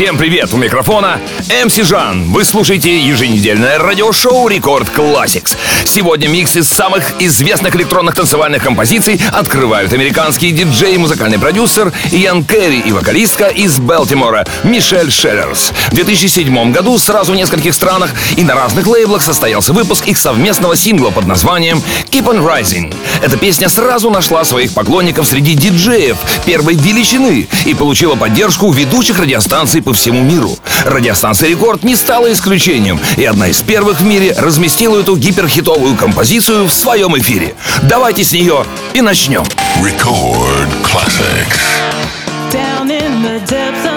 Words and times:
Всем 0.00 0.16
привет! 0.16 0.48
У 0.54 0.56
микрофона 0.56 1.20
MC 1.62 1.76
Жан. 1.86 2.32
Вы 2.32 2.42
слушаете 2.44 2.98
еженедельное 2.98 3.78
радиошоу 3.78 4.48
Record 4.48 4.88
Classix. 4.88 5.54
Сегодня 5.84 6.26
микс 6.26 6.56
из 6.56 6.68
самых 6.68 7.20
известных 7.20 7.76
электронных 7.76 8.14
танцевальных 8.14 8.62
композиций 8.62 9.20
открывают 9.30 9.92
американский 9.92 10.52
диджей 10.52 10.94
и 10.94 10.98
музыкальный 10.98 11.38
продюсер 11.38 11.92
Ian 12.12 12.44
Carey 12.44 12.80
и 12.80 12.92
вокалистка 12.92 13.48
из 13.48 13.78
Балтимора 13.78 14.46
Мишель 14.64 15.10
Шеллерс. 15.10 15.74
В 15.90 15.94
2007 15.94 16.72
году 16.72 16.98
сразу 16.98 17.32
в 17.32 17.36
нескольких 17.36 17.74
странах 17.74 18.10
и 18.36 18.42
на 18.42 18.54
разных 18.54 18.86
лейблах 18.86 19.20
состоялся 19.20 19.74
выпуск 19.74 20.06
их 20.06 20.16
совместного 20.16 20.76
сингла 20.76 21.10
под 21.10 21.26
названием 21.26 21.82
Keep 22.10 22.24
on 22.24 22.42
Rising. 22.42 22.94
Эта 23.20 23.36
песня 23.36 23.68
сразу 23.68 24.08
нашла 24.08 24.44
своих 24.44 24.72
поклонников 24.72 25.26
среди 25.26 25.52
диджеев 25.52 26.16
первой 26.46 26.76
величины 26.76 27.48
и 27.66 27.74
получила 27.74 28.14
поддержку 28.14 28.72
ведущих 28.72 29.18
радиостанций 29.18 29.82
по 29.82 29.89
всему 29.92 30.22
миру. 30.22 30.56
Радиостанция 30.84 31.48
«Рекорд» 31.48 31.82
не 31.82 31.96
стала 31.96 32.32
исключением, 32.32 33.00
и 33.16 33.24
одна 33.24 33.48
из 33.48 33.62
первых 33.62 34.00
в 34.00 34.04
мире 34.04 34.34
разместила 34.38 35.00
эту 35.00 35.16
гиперхитовую 35.16 35.96
композицию 35.96 36.66
в 36.66 36.72
своем 36.72 37.16
эфире. 37.18 37.54
Давайте 37.82 38.24
с 38.24 38.32
нее 38.32 38.64
и 38.94 39.00
начнем. 39.00 39.44
Record 39.82 40.68
Classics. 40.82 41.60
Down 42.52 42.90
in 42.90 43.22
the 43.22 43.40
depths 43.46 43.89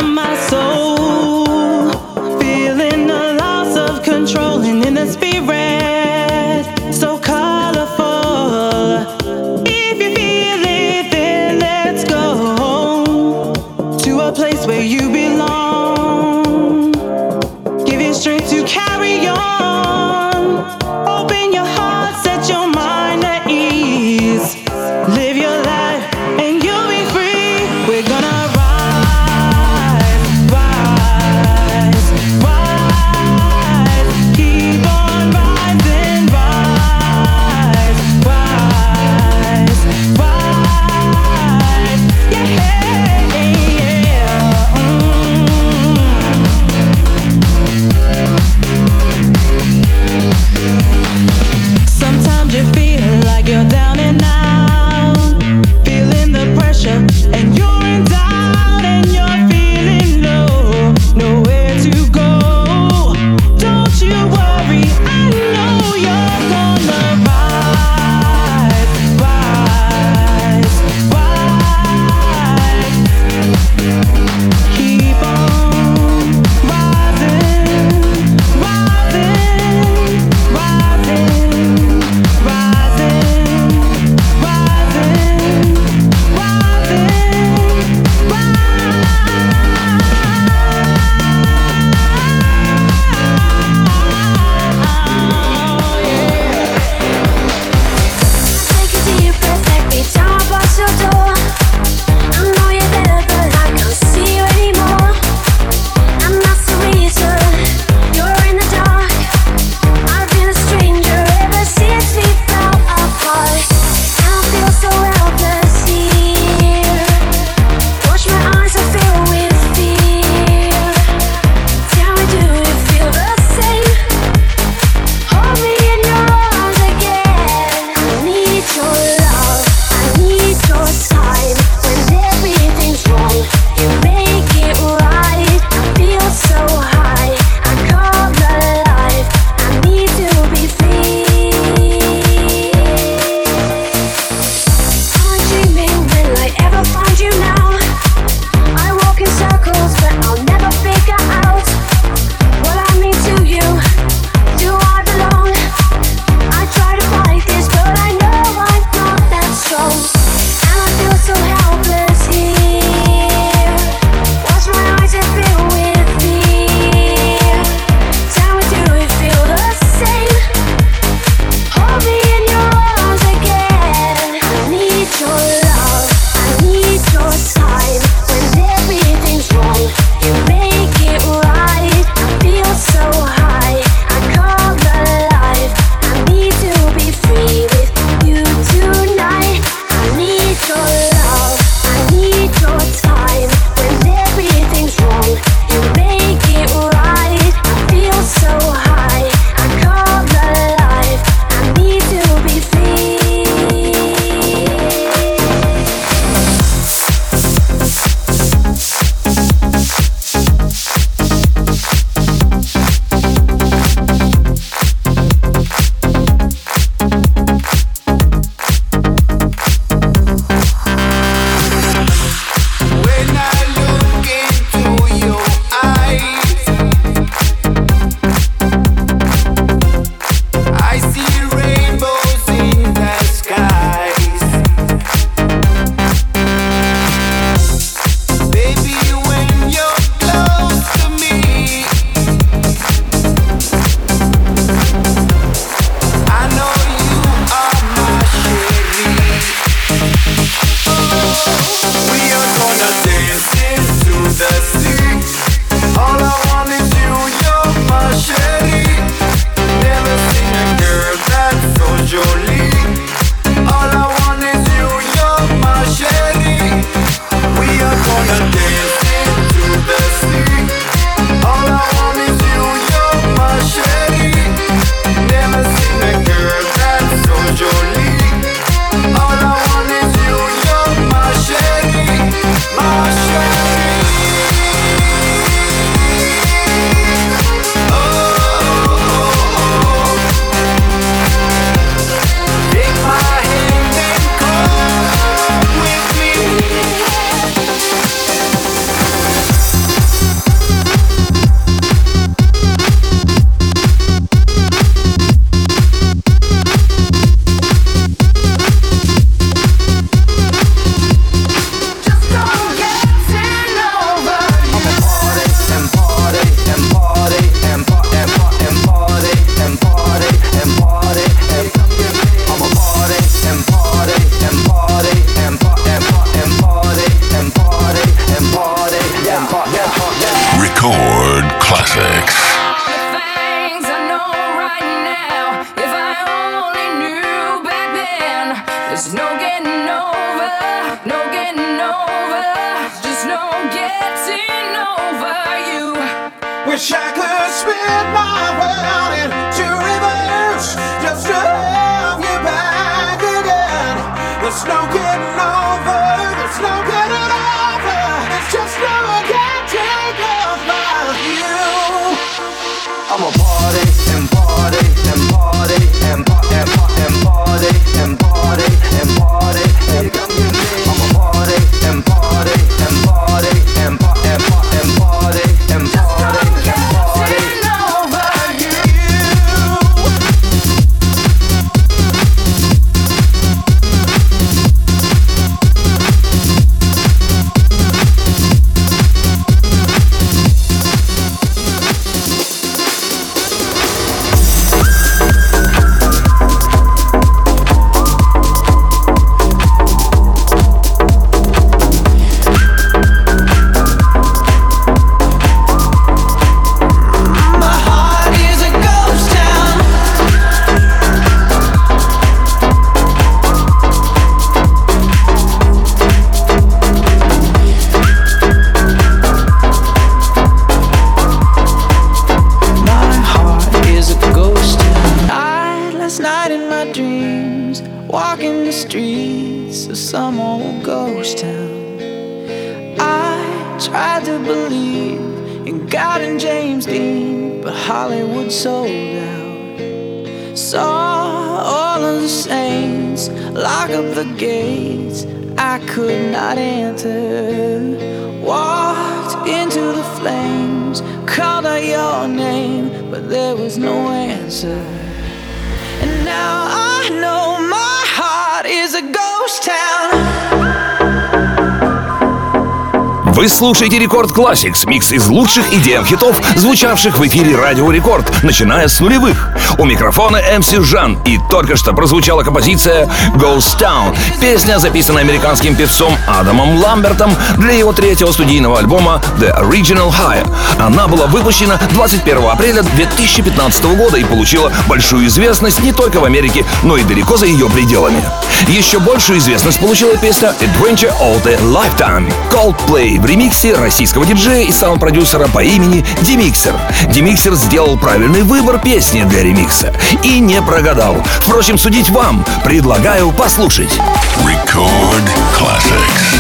Вы 463.44 463.50
слушаете 463.50 464.00
Record 464.00 464.32
Classix, 464.32 464.86
микс 464.86 465.12
из 465.12 465.28
лучших 465.28 465.74
EDM 465.74 466.06
хитов, 466.06 466.42
звучавших 466.56 467.20
в 467.20 467.28
эфире 467.28 467.58
Радио 467.58 467.92
Рекорд, 467.92 468.42
начиная 468.42 468.88
с 468.88 469.02
нулевых. 469.02 469.53
У 469.78 469.86
микрофона 469.86 470.38
MC 470.38 470.84
Жан. 470.84 471.18
И 471.26 471.40
только 471.50 471.76
что 471.76 471.94
прозвучала 471.94 472.44
композиция 472.44 473.10
«Ghost 473.36 473.80
Town». 473.80 474.16
Песня, 474.40 474.78
записана 474.78 475.22
американским 475.22 475.76
певцом 475.76 476.16
Адамом 476.28 476.78
Ламбертом 476.78 477.36
для 477.58 477.74
его 477.74 477.92
третьего 477.94 478.32
студийного 478.32 478.80
альбома 478.80 479.22
«The 479.40 479.60
Original 479.62 480.12
High». 480.12 480.48
Она 480.80 481.08
была 481.08 481.28
выпущена 481.28 481.80
21 481.92 482.50
апреля 482.50 482.84
2015 482.84 483.84
года 483.98 484.18
и 484.18 484.24
получила 484.24 484.72
большую 484.88 485.28
известность 485.28 485.80
не 485.82 485.92
только 485.92 486.20
в 486.20 486.26
Америке, 486.26 486.66
но 486.84 486.98
и 486.98 487.04
далеко 487.04 487.38
за 487.38 487.46
ее 487.46 487.70
пределами. 487.70 488.24
Еще 488.68 489.00
большую 489.00 489.40
известность 489.40 489.80
получила 489.80 490.16
песня 490.18 490.54
«Adventure 490.60 491.14
All 491.20 491.42
the 491.44 491.60
Lifetime» 491.62 492.32
Coldplay 492.52 493.20
в 493.20 493.26
ремиксе 493.26 493.74
российского 493.76 494.26
диджея 494.26 494.68
и 494.68 494.72
саунд-продюсера 494.72 495.48
по 495.48 495.64
имени 495.64 496.06
Демиксер. 496.22 496.76
Демиксер 497.10 497.56
сделал 497.56 497.98
правильный 497.98 498.44
выбор 498.44 498.80
песни 498.80 499.24
для 499.24 499.42
ремикса 499.42 499.53
ремикса. 499.54 499.94
И 500.24 500.40
не 500.40 500.62
прогадал. 500.62 501.16
Впрочем, 501.42 501.78
судить 501.78 502.10
вам. 502.10 502.44
Предлагаю 502.64 503.32
послушать. 503.32 504.00
Record 504.44 505.30
Classics. 505.58 506.34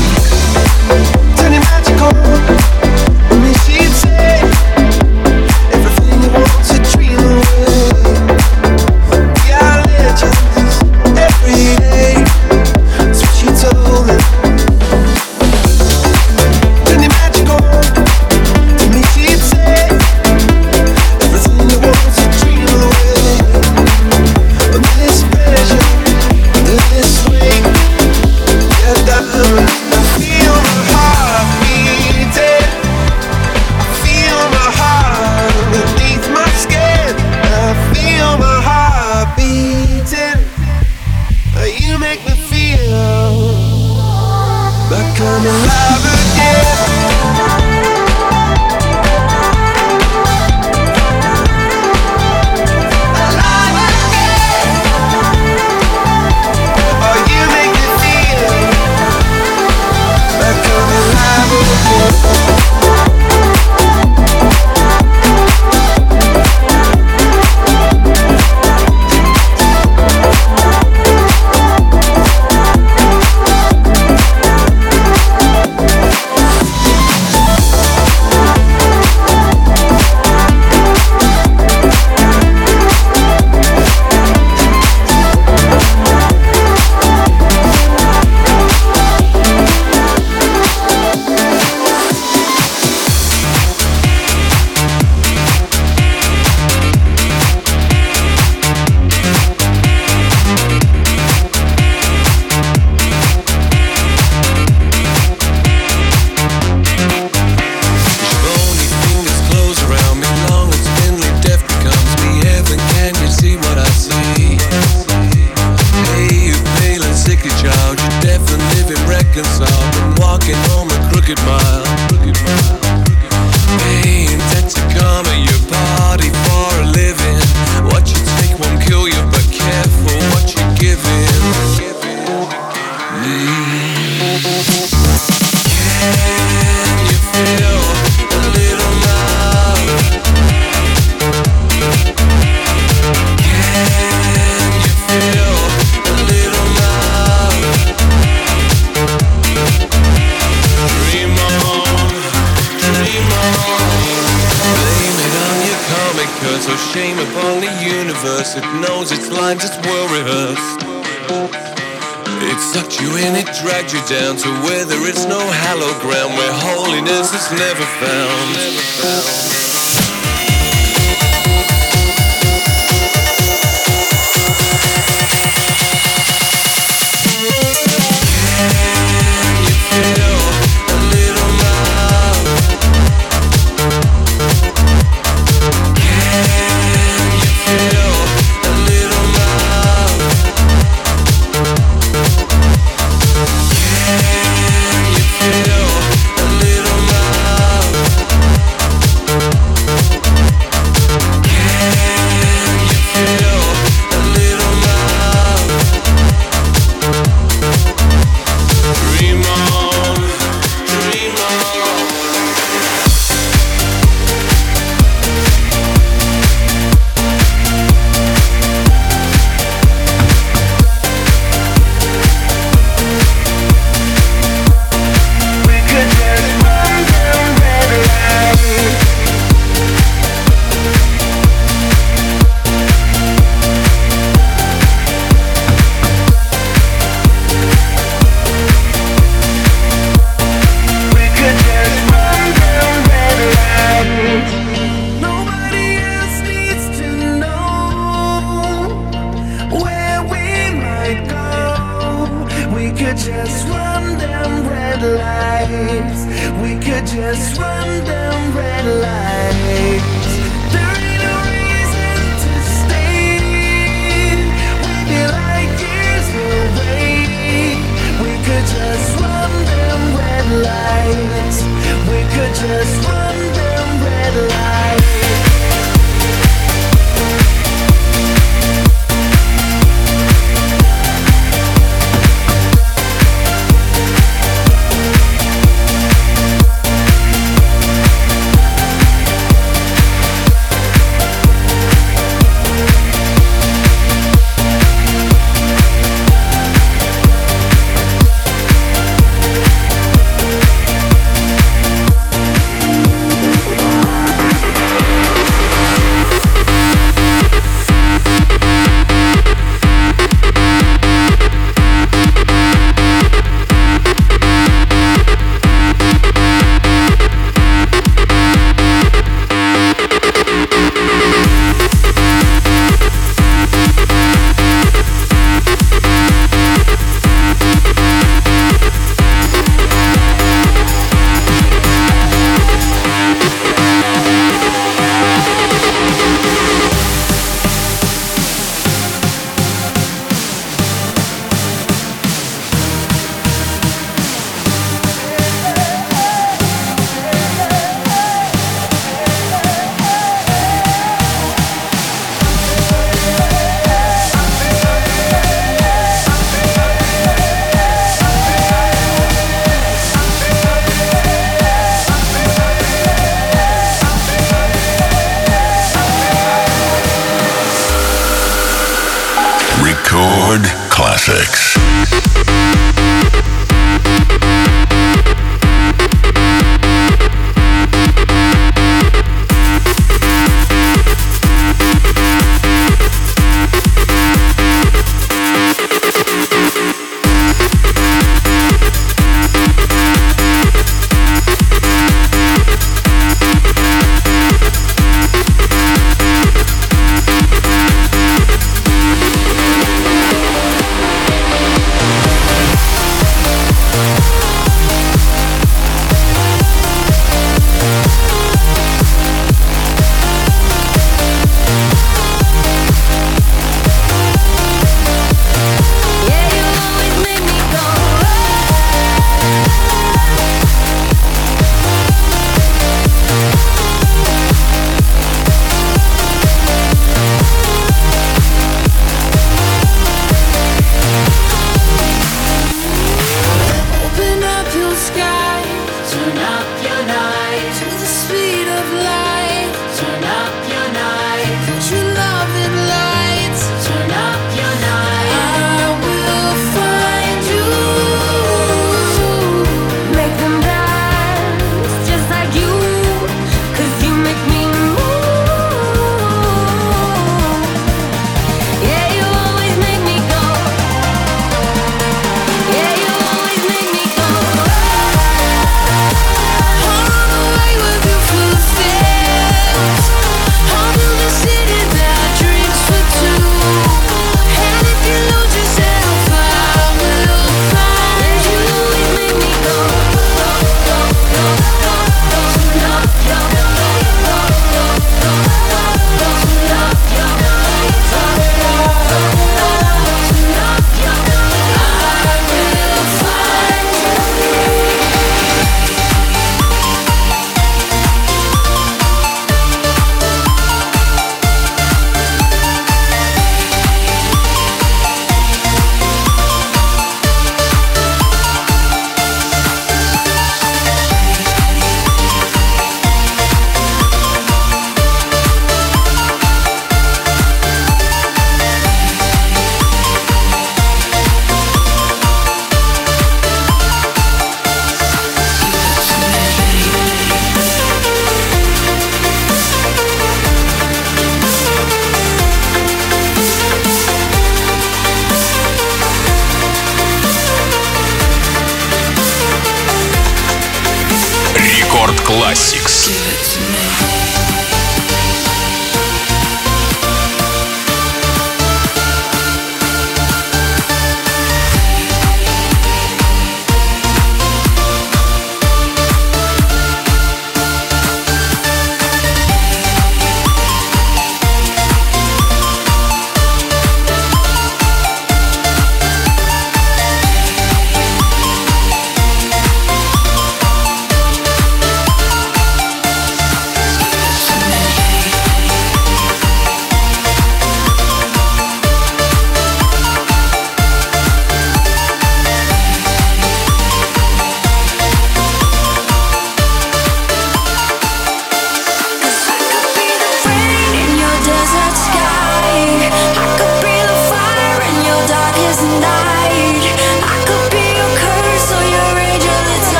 down 164.13 164.37
to 164.37 164.47
where 164.61 164.85
there 164.85 165.09
is 165.09 165.25
no 165.25 165.39
hallowed 165.39 165.99
ground 165.99 166.35
where 166.37 166.53
holiness 166.53 167.33
is 167.33 167.51
never 167.57 167.83
found. 167.83 168.53
Never 168.53 168.81
found. 169.01 169.62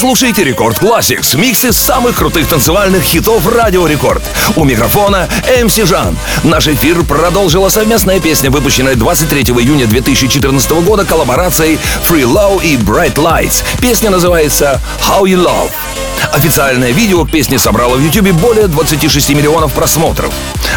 Вы 0.00 0.06
слушаете 0.06 0.44
Рекорд 0.44 0.78
Classics, 0.78 1.38
миксы 1.38 1.74
самых 1.74 2.16
крутых 2.16 2.46
танцевальных 2.48 3.02
хитов 3.02 3.46
Радио 3.54 3.86
Рекорд. 3.86 4.22
У 4.56 4.64
микрофона 4.64 5.28
МС 5.62 5.76
Жан. 5.76 6.16
Наш 6.42 6.68
эфир 6.68 7.02
продолжила 7.04 7.68
совместная 7.68 8.18
песня, 8.18 8.50
выпущенная 8.50 8.94
23 8.94 9.42
июня 9.42 9.86
2014 9.86 10.70
года 10.86 11.04
коллаборацией 11.04 11.78
Free 12.08 12.22
Low 12.22 12.64
и 12.64 12.78
Bright 12.78 13.16
Lights. 13.16 13.62
Песня 13.82 14.08
называется 14.08 14.80
How 15.06 15.24
You 15.24 15.44
Love. 15.44 15.70
Официальное 16.32 16.92
видео 16.92 17.24
к 17.24 17.30
песне 17.30 17.58
собрало 17.58 17.96
в 17.96 18.00
YouTube 18.00 18.32
более 18.40 18.68
26 18.68 19.30
миллионов 19.30 19.72
просмотров. 19.72 20.32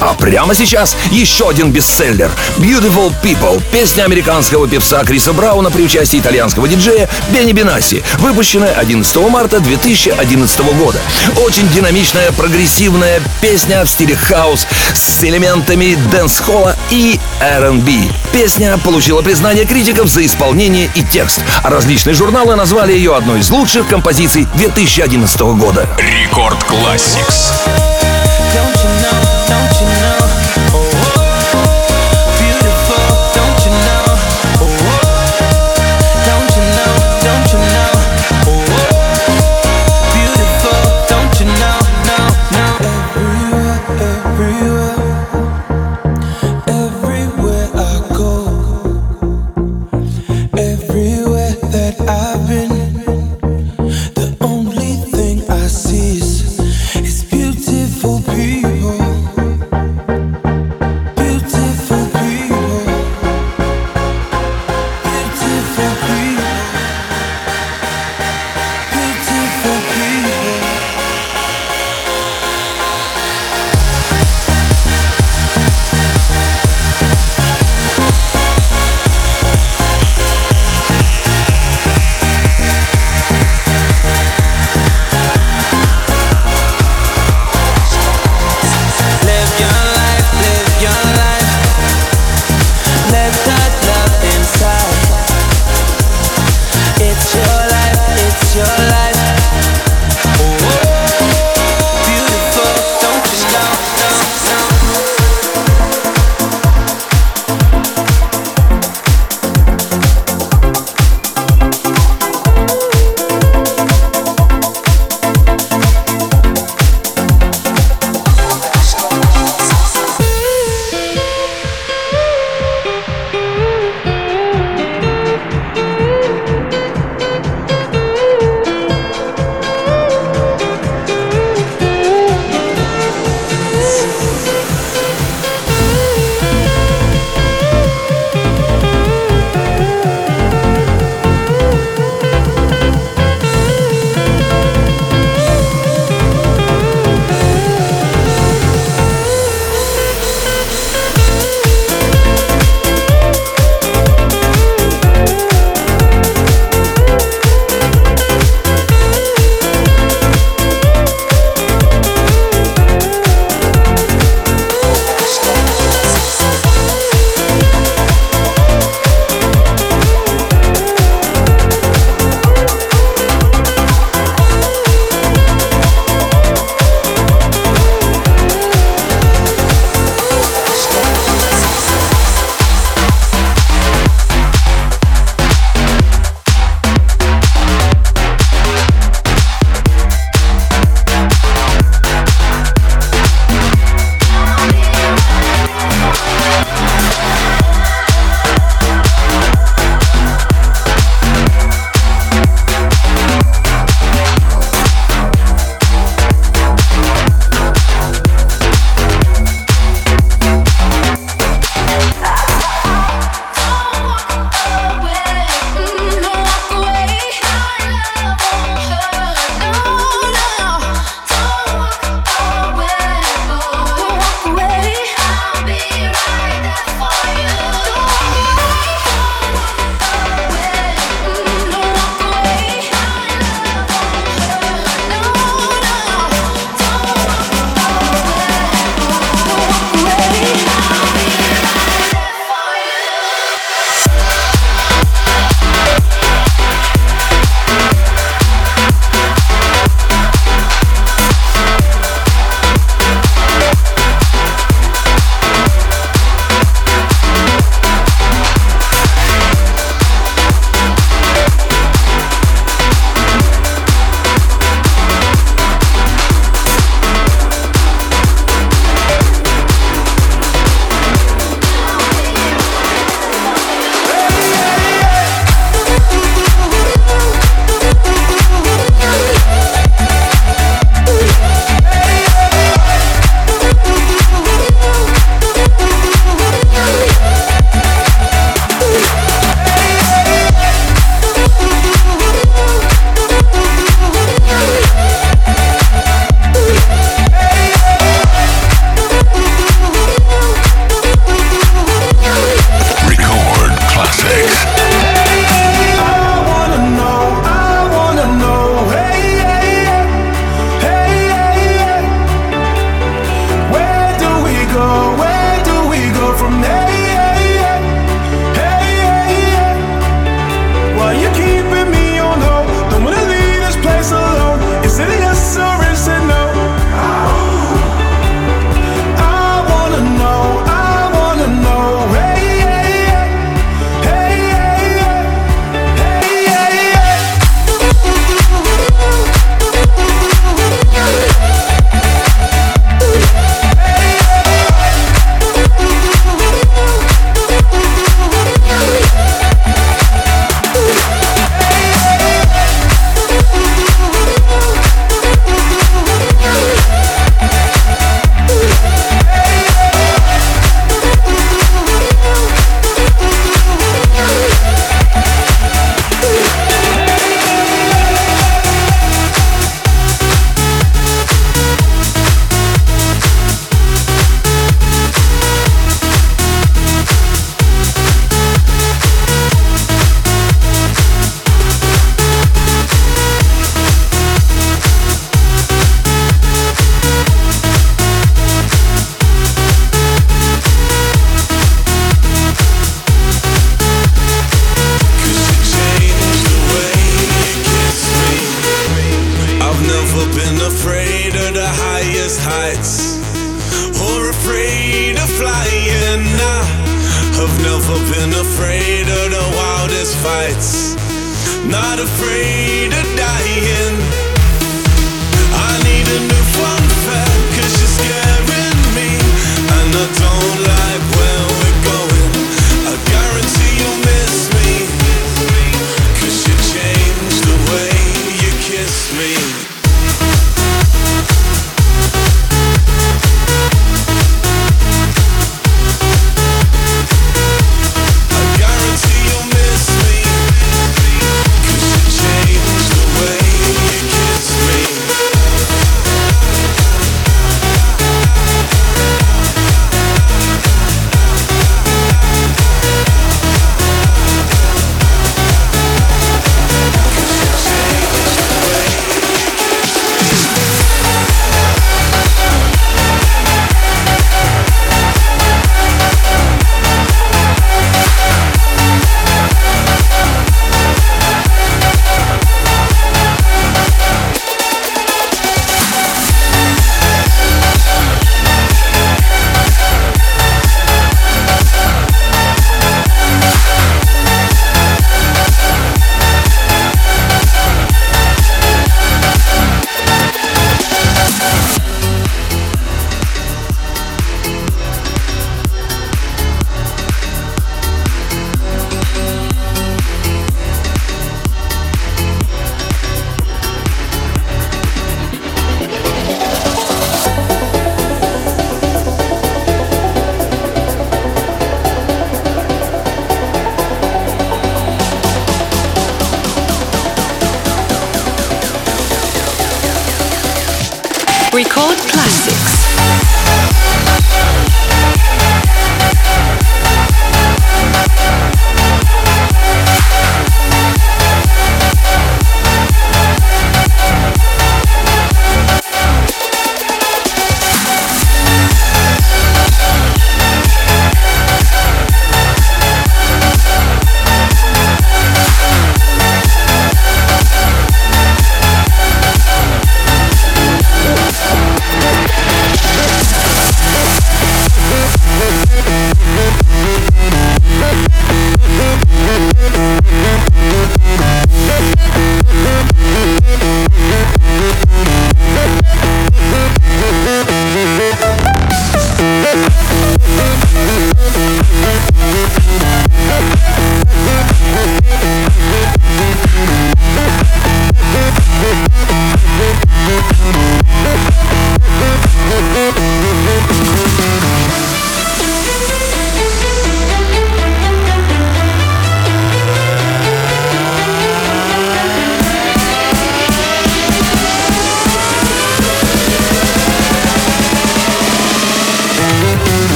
А 0.00 0.12
прямо 0.14 0.54
сейчас 0.54 0.96
еще 1.10 1.48
один 1.48 1.70
бестселлер 1.70 2.30
Beautiful 2.58 3.12
People, 3.22 3.62
песня 3.72 4.04
американского 4.04 4.68
певца 4.68 5.04
Криса 5.04 5.32
Брауна 5.32 5.70
при 5.70 5.82
участии 5.82 6.18
итальянского 6.18 6.68
диджея 6.68 7.05
Бенни 7.32 7.52
Бенасси, 7.52 8.02
выпущенная 8.18 8.72
11 8.74 9.16
марта 9.28 9.60
2011 9.60 10.60
года. 10.78 10.98
Очень 11.44 11.68
динамичная, 11.70 12.32
прогрессивная 12.32 13.20
песня 13.40 13.84
в 13.84 13.88
стиле 13.88 14.16
хаус 14.16 14.66
с 14.94 15.24
элементами 15.24 15.96
дэнс-холла 16.10 16.76
и 16.90 17.18
R&B. 17.40 17.92
Песня 18.32 18.76
получила 18.78 19.22
признание 19.22 19.64
критиков 19.64 20.08
за 20.08 20.24
исполнение 20.24 20.90
и 20.94 21.02
текст, 21.02 21.40
а 21.62 21.70
различные 21.70 22.14
журналы 22.14 22.56
назвали 22.56 22.92
ее 22.92 23.16
одной 23.16 23.40
из 23.40 23.50
лучших 23.50 23.86
композиций 23.86 24.46
2011 24.54 25.40
года. 25.40 25.88
Record 25.98 26.62
Classix. 26.64 27.85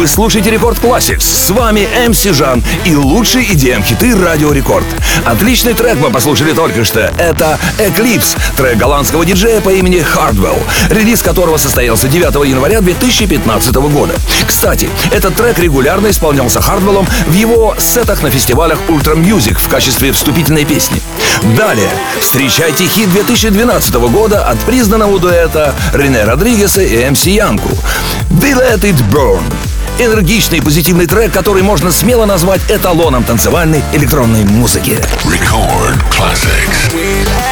Вы 0.00 0.06
слушаете 0.06 0.50
Record 0.50 0.78
Classix. 0.78 1.20
С 1.20 1.50
вами 1.50 1.86
MC 2.06 2.32
Жан 2.32 2.64
и 2.86 2.96
лучшие 2.96 3.44
EDM 3.44 3.84
хиты 3.84 4.16
Радио 4.16 4.50
Рекорд. 4.50 4.86
Отличный 5.26 5.74
трек 5.74 5.98
мы 5.98 6.10
послушали 6.10 6.54
только 6.54 6.84
что. 6.84 7.00
Это 7.18 7.58
Eclipse, 7.76 8.34
трек 8.56 8.78
голландского 8.78 9.26
диджея 9.26 9.60
по 9.60 9.68
имени 9.68 9.98
Hardwell, 9.98 10.58
релиз 10.88 11.22
которого 11.22 11.58
состоялся 11.58 12.08
9 12.08 12.48
января 12.48 12.80
2015 12.80 13.74
года. 13.74 14.14
Кстати, 14.46 14.88
этот 15.10 15.34
трек 15.34 15.58
регулярно 15.58 16.08
исполнялся 16.08 16.62
Хардвеллом 16.62 17.06
в 17.26 17.34
его 17.34 17.74
сетах 17.78 18.22
на 18.22 18.30
фестивалях 18.30 18.78
Ultra 18.88 19.22
Music 19.22 19.58
в 19.58 19.68
качестве 19.68 20.12
вступительной 20.12 20.64
песни. 20.64 21.02
Далее 21.58 21.90
встречайте 22.22 22.86
хит 22.86 23.12
2012 23.12 23.94
года 23.96 24.46
от 24.46 24.58
признанного 24.60 25.20
дуэта 25.20 25.74
Рене 25.92 26.24
Родригеса 26.24 26.80
и 26.80 27.10
MC 27.10 27.26
Yankoo 27.26 27.68
«They 28.30 28.54
Let 28.54 28.80
It 28.80 28.96
Burn». 29.12 29.42
Энергичный 30.00 30.62
позитивный 30.62 31.06
трек, 31.06 31.30
который 31.30 31.62
можно 31.62 31.92
смело 31.92 32.24
назвать 32.24 32.62
эталоном 32.70 33.22
танцевальной 33.22 33.84
электронной 33.92 34.44
музыки. 34.44 34.98
Record 35.24 36.02
classics. 36.10 37.49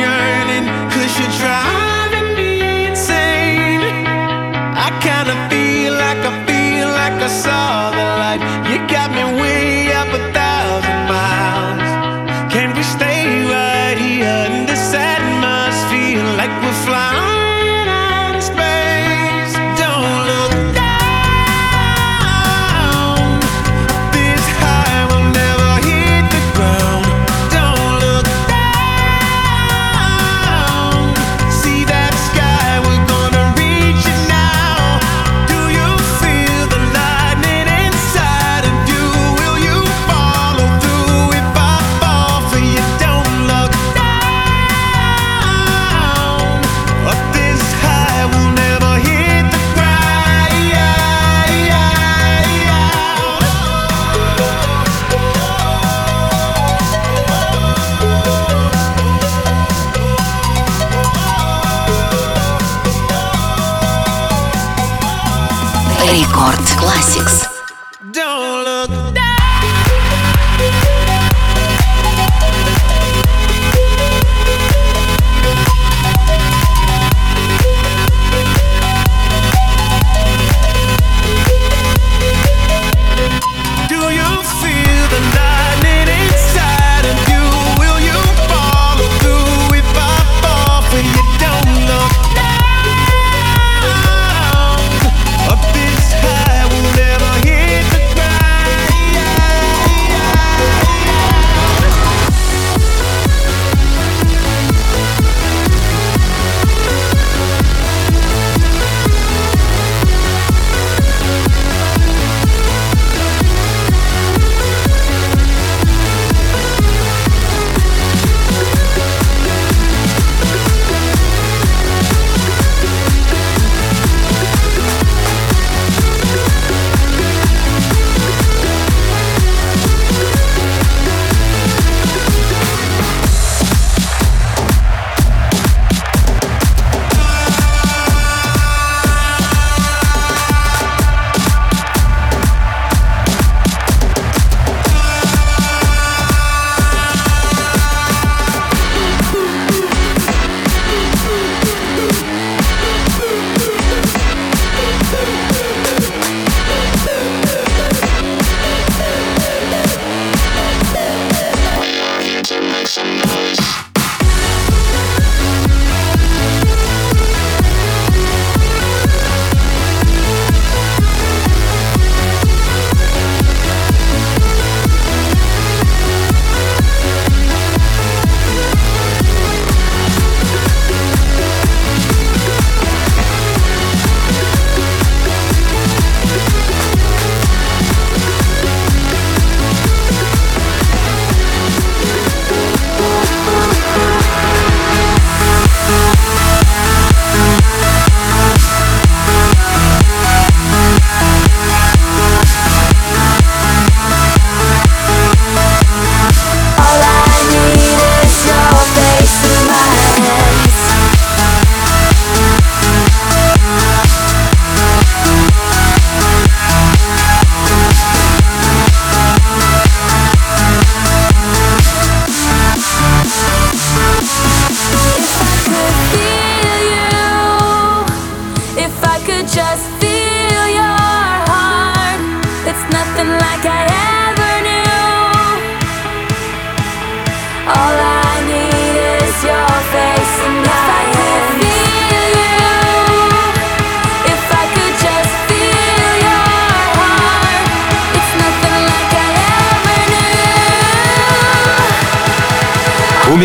yearning, 0.00 0.66
cause 0.90 1.18
you're. 1.18 1.79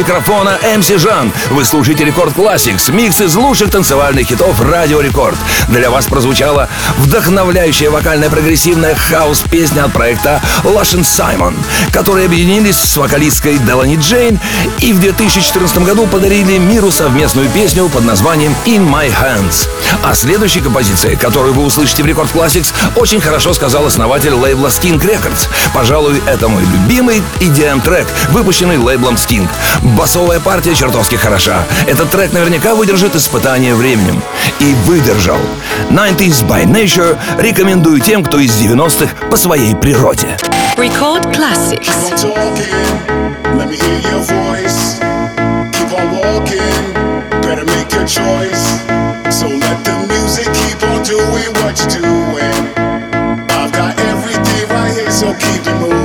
Микрофона 0.05 0.59
MC 0.61 0.99
Жан. 0.99 1.33
Вы 1.49 1.65
слушаете 1.65 2.05
Record 2.05 2.35
Classix, 2.35 2.91
микс 2.91 3.21
из 3.21 3.33
лучших 3.33 3.71
танцевальных 3.71 4.27
хитов 4.27 4.61
Радио 4.61 5.01
Рекорд. 5.01 5.35
Для 5.67 5.89
вас 5.89 6.05
прозвучала 6.05 6.69
вдохновляющая 6.99 7.89
вокальная 7.89 8.29
прогрессивная 8.29 8.93
хаос-песня 8.93 9.85
от 9.85 9.93
проекта 9.93 10.43
Lush & 10.63 10.99
Simon, 10.99 11.55
которые 11.91 12.27
объединились 12.27 12.77
с 12.77 12.95
вокалисткой 12.97 13.57
Делани 13.57 13.95
Джейн 13.95 14.39
и 14.79 14.93
в 14.93 14.99
2014 14.99 15.79
году 15.79 16.05
подарили 16.05 16.59
миру 16.59 16.91
совместную 16.91 17.49
песню 17.49 17.89
под 17.89 18.05
названием 18.05 18.53
In 18.65 18.87
My 18.87 19.11
Hands. 19.11 19.67
А 20.03 20.13
следующей 20.13 20.61
композицией, 20.61 21.15
которую 21.15 21.53
вы 21.53 21.63
услышите 21.65 22.03
в 22.03 22.05
Record 22.05 22.33
Classix, 22.33 22.73
очень 22.95 23.19
хорошо 23.19 23.53
сказал 23.53 23.85
основатель 23.85 24.33
лейбла 24.33 24.67
Sting 24.67 24.99
Records. 24.99 25.47
Пожалуй, 25.73 26.21
это 26.27 26.47
мой 26.47 26.63
любимый 26.63 27.23
EDM-трек, 27.39 28.07
выпущенный 28.29 28.77
лейблом 28.77 29.15
Sting. 29.15 29.47
Басовая 29.81 30.39
партия 30.39 30.75
чертовски 30.75 31.15
хороша. 31.15 31.63
Этот 31.87 32.09
трек 32.09 32.33
наверняка 32.33 32.75
выдержит 32.75 33.15
испытание 33.15 33.75
временем. 33.75 34.21
И 34.59 34.73
выдержал. 34.85 35.39
90s 35.89 36.47
by 36.47 36.65
Nature 36.65 37.17
рекомендую 37.39 37.99
тем, 37.99 38.23
кто 38.23 38.39
из 38.39 38.51
90-х 38.51 39.27
по 39.29 39.37
своей 39.37 39.75
природе. 39.75 40.37
Record 40.77 41.33
Classics. 41.33 41.89
Let 43.57 43.69
me 43.69 43.77
hear 43.77 43.99
your 44.11 44.21
voice. 44.21 44.99
Keep 45.71 45.93
on 45.93 46.11
walking, 46.11 47.41
better 47.41 47.63
make 47.65 47.91
your 47.93 48.05
choice. 48.05 48.84
So 49.45 49.51
let 49.51 49.85
the 49.85 50.07
music 50.07 50.47
keep 50.55 50.81
on 50.81 51.03
doing 51.03 51.53
what 51.61 51.77
you're 51.77 52.01
doing. 52.01 52.57
I've 53.47 53.71
got 53.71 53.95
everything 53.99 54.69
right 54.69 54.91
here, 54.97 55.11
so 55.11 55.35
keep 55.35 55.61
it 55.61 55.79
moving. 55.79 56.04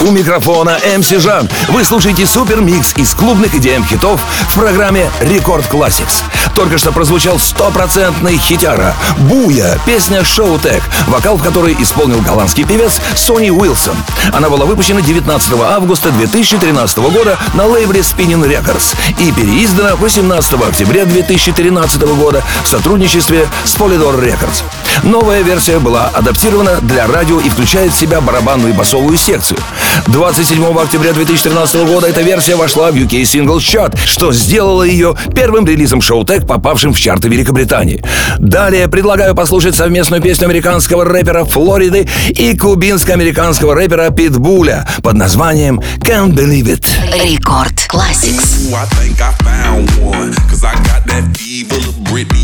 У 0.00 0.10
микрофона 0.12 0.78
MC 0.96 1.18
Жан. 1.18 1.48
Вы 1.68 1.82
слушаете 1.82 2.24
супер 2.24 2.60
микс 2.60 2.94
из 2.96 3.14
клубных 3.14 3.54
идеям 3.56 3.84
хитов 3.84 4.20
в 4.48 4.54
программе 4.54 5.10
Рекорд 5.20 5.66
Classics. 5.66 6.22
Только 6.58 6.76
что 6.76 6.90
прозвучал 6.90 7.38
стопроцентный 7.38 8.36
хитяра 8.36 8.92
«Буя», 9.16 9.78
песня 9.86 10.24
«Шоу 10.24 10.58
Тек», 10.58 10.82
вокал 11.06 11.36
в 11.36 11.42
которой 11.44 11.76
исполнил 11.78 12.20
голландский 12.20 12.64
певец 12.64 13.00
Сони 13.14 13.48
Уилсон. 13.48 13.94
Она 14.32 14.50
была 14.50 14.66
выпущена 14.66 15.00
19 15.00 15.52
августа 15.52 16.10
2013 16.10 16.98
года 16.98 17.38
на 17.54 17.64
лейбле 17.66 18.00
Spinning 18.00 18.42
Records 18.44 18.96
и 19.20 19.30
переиздана 19.30 19.94
18 19.94 20.54
октября 20.54 21.04
2013 21.04 22.02
года 22.16 22.42
в 22.64 22.66
сотрудничестве 22.66 23.46
с 23.64 23.76
Polydor 23.76 24.20
Records. 24.20 24.64
Новая 25.04 25.42
версия 25.42 25.78
была 25.78 26.06
адаптирована 26.08 26.80
для 26.82 27.06
радио 27.06 27.38
и 27.38 27.48
включает 27.48 27.92
в 27.92 27.96
себя 27.96 28.20
барабанную 28.20 28.72
и 28.72 28.76
басовую 28.76 29.16
секцию. 29.16 29.60
27 30.08 30.76
октября 30.76 31.12
2013 31.12 31.86
года 31.86 32.08
эта 32.08 32.22
версия 32.22 32.56
вошла 32.56 32.90
в 32.90 32.96
UK 32.96 33.22
Singles 33.22 33.58
Chart, 33.58 33.96
что 34.06 34.32
сделало 34.32 34.82
ее 34.82 35.16
первым 35.36 35.64
релизом 35.64 36.00
шоу 36.00 36.24
Тек, 36.24 36.47
попавшим 36.48 36.92
в 36.92 36.98
чарты 36.98 37.28
Великобритании. 37.28 38.02
Далее 38.38 38.88
предлагаю 38.88 39.36
послушать 39.36 39.76
совместную 39.76 40.20
песню 40.20 40.46
американского 40.46 41.04
рэпера 41.04 41.44
Флориды 41.44 42.08
и 42.30 42.56
кубинско-американского 42.56 43.74
рэпера 43.74 44.10
Питбуля 44.10 44.88
под 45.02 45.14
названием 45.14 45.80
Can't 46.00 46.32
Believe 46.32 46.80
It. 46.80 46.86
Рекорд 47.22 47.86
Classics. 47.88 48.72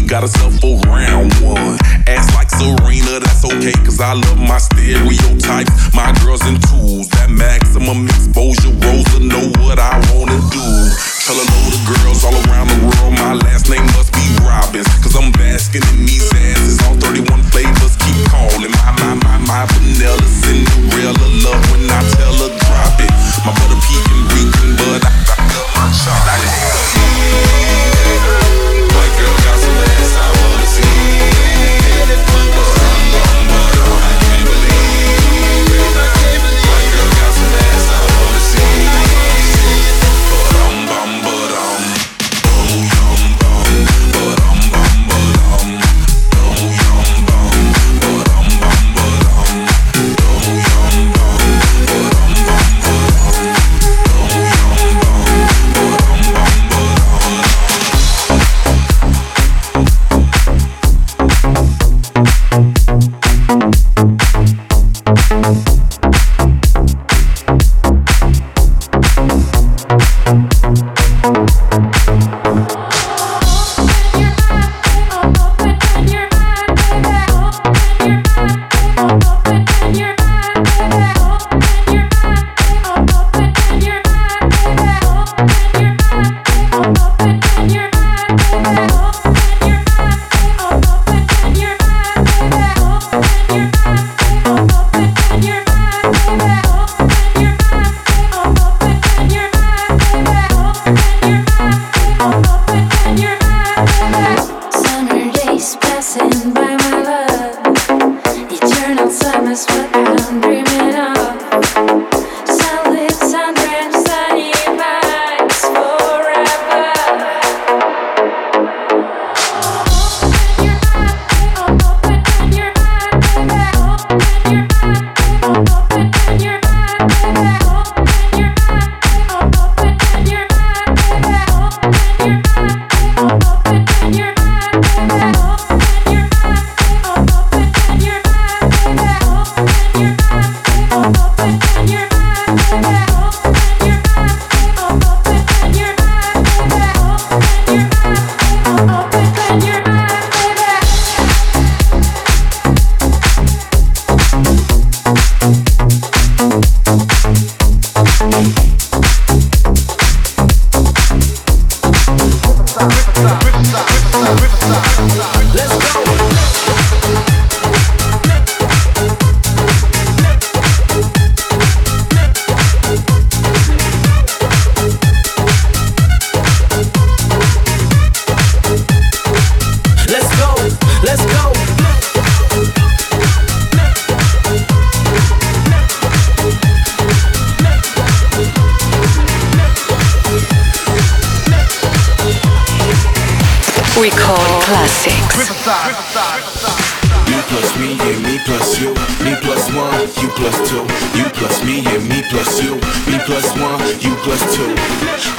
Got 0.07 0.23
herself 0.23 0.63
a 0.63 0.77
round 0.87 1.33
one. 1.43 1.79
Ass 2.07 2.33
like 2.37 2.51
Serena, 2.51 3.19
that's 3.19 3.45
okay. 3.45 3.73
Cause 3.85 4.01
I 4.01 4.13
love 4.13 4.39
my 4.39 4.59
stereotypes. 4.59 5.73
My 5.95 6.13
girls 6.23 6.47
in 6.47 6.61
tools. 6.61 7.09
That 7.09 7.31
maximum 7.31 8.07
exposure. 8.07 8.71
Rosa 8.85 9.19
know 9.19 9.51
what 9.65 9.79
I 9.81 9.99
wanna 10.13 10.39
do. 10.53 11.14
Tell 11.25 11.41
a 11.41 11.47
load 11.57 11.73
of 11.73 11.81
girls 11.89 12.21
all 12.21 12.37
around 12.53 12.69
the 12.69 12.85
world. 12.85 13.17
My 13.17 13.33
last 13.33 13.71
name 13.71 13.87
must 13.97 14.13
be 14.13 14.21
Robbins. 14.45 14.85
Cause 15.01 15.17
I'm 15.17 15.33
basking 15.33 15.81
in 15.97 16.05
these 16.05 16.29
asses. 16.53 16.77
All 16.85 17.01
31 17.01 17.41
flavors 17.49 17.97
keep 17.97 18.29
calling. 18.29 18.69
My, 18.69 18.93
my, 19.01 19.15
my, 19.25 19.39
my 19.41 19.65
vanilla 19.73 20.21
Cinderella 20.29 21.25
love 21.41 21.65
when 21.73 21.89
I 21.89 22.05
tell 22.21 22.37
her 22.45 22.53
drop 22.69 23.01
it. 23.01 23.09
My 23.41 23.57
butter 23.57 23.81
pecan 23.89 24.21
reeking, 24.37 24.77
but 24.77 25.01
I, 25.01 25.13
I 25.17 25.41
love 25.49 25.71
my 25.73 25.89
chocolate. 25.97 26.34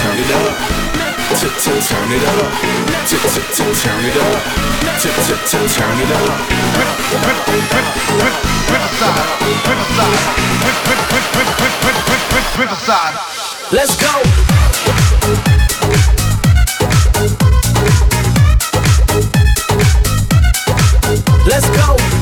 Turn 0.00 0.18
it 0.18 0.30
up. 0.30 0.58
Turn 3.78 4.04
it 4.04 4.16
up. 4.16 4.50
Let's 13.72 13.94
go. 13.96 15.69
Let's 21.46 21.66
go. 21.70 22.19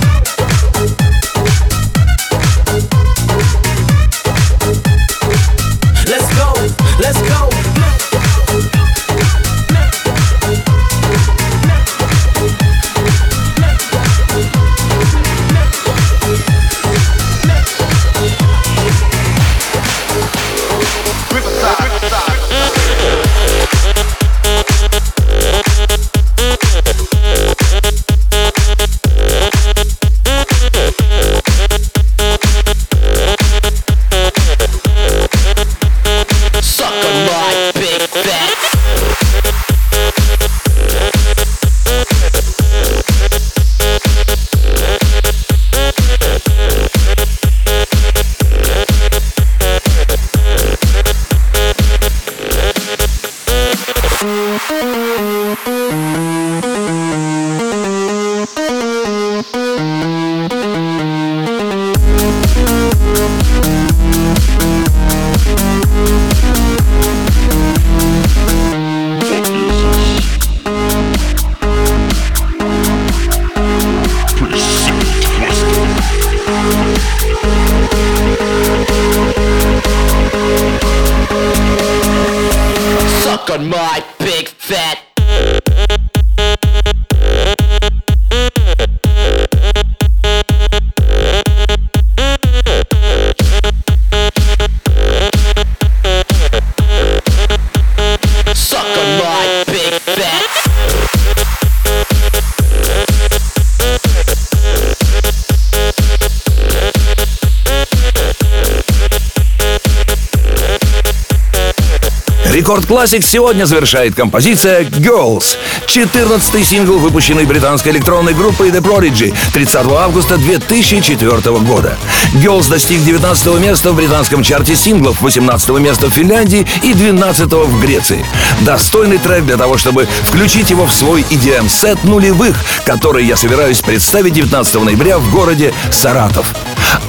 Classix 112.98 113.22
сегодня 113.22 113.64
завершает 113.64 114.16
композиция 114.16 114.82
Girls. 114.82 115.56
14-й 115.86 116.64
сингл, 116.64 116.98
выпущенный 116.98 117.44
британской 117.44 117.92
электронной 117.92 118.34
группой 118.34 118.70
The 118.70 118.82
Prodigy 118.82 119.32
30 119.52 119.76
августа 119.92 120.36
2004 120.36 121.40
года. 121.58 121.96
Girls 122.34 122.68
достиг 122.68 123.04
19 123.04 123.60
места 123.60 123.92
в 123.92 123.94
британском 123.94 124.42
чарте 124.42 124.74
синглов, 124.74 125.22
18 125.22 125.68
места 125.78 126.08
в 126.08 126.10
Финляндии 126.10 126.66
и 126.82 126.92
12 126.92 127.46
в 127.52 127.80
Греции. 127.80 128.26
Достойный 128.62 129.18
трек 129.18 129.44
для 129.46 129.56
того, 129.56 129.76
чтобы 129.76 130.08
включить 130.24 130.70
его 130.70 130.84
в 130.84 130.92
свой 130.92 131.22
EDM-сет 131.30 132.02
нулевых, 132.02 132.56
который 132.84 133.24
я 133.24 133.36
собираюсь 133.36 133.80
представить 133.80 134.32
19 134.32 134.74
ноября 134.82 135.18
в 135.18 135.30
городе 135.30 135.72
Саратов. 135.92 136.52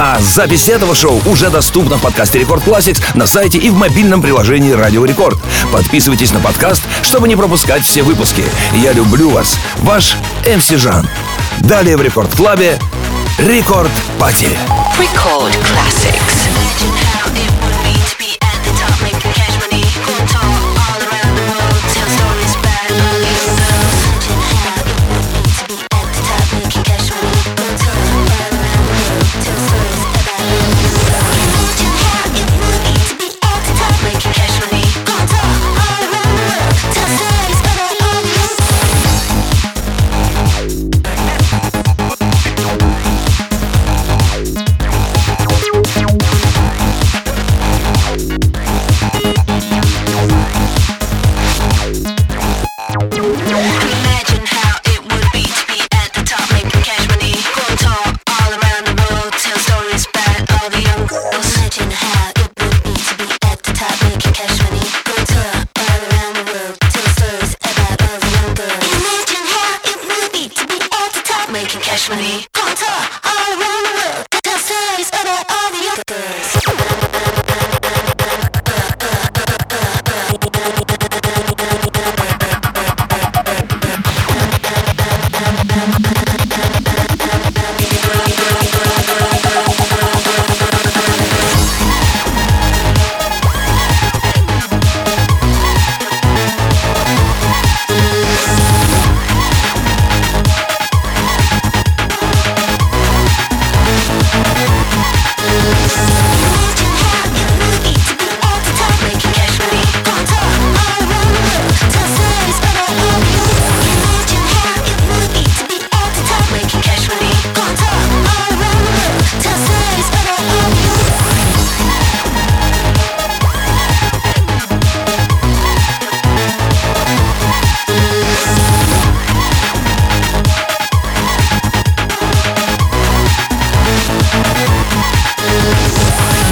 А 0.02 0.18
запись 0.22 0.70
этого 0.70 0.96
шоу 0.96 1.22
уже 1.26 1.50
доступна 1.50 1.98
в 1.98 2.02
подкасте 2.02 2.40
Record 2.40 2.66
Classix 2.66 3.02
на 3.16 3.28
сайте 3.28 3.58
и 3.58 3.70
в 3.70 3.76
мобильном 3.76 4.22
приложении 4.22 4.72
Радио 4.72 5.04
Рекорд. 5.04 5.38
Подписывайтесь 5.74 6.32
на 6.32 6.40
подкаст, 6.40 6.82
чтобы 7.02 7.28
не 7.28 7.36
пропускать 7.36 7.84
все 7.84 8.02
выпуски. 8.02 8.46
Я 8.74 8.94
люблю 8.94 9.30
вас. 9.30 9.58
Ваш 9.80 10.16
МС 10.46 10.70
Жан. 10.70 11.06
Далее 11.60 11.98
в 11.98 12.02
Рекорд 12.02 12.34
Клабе 12.34 12.80
Рекорд 13.40 13.92
Пати. 14.18 14.48
Record 14.98 15.54
Classics. 15.66 16.29